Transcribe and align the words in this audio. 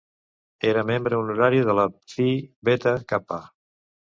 Era 0.69 0.83
membre 0.91 1.19
honorari 1.23 1.61
de 1.67 1.75
la 1.81 1.85
Phi 2.15 2.27
Beta 2.71 2.95
Kappa. 3.15 3.43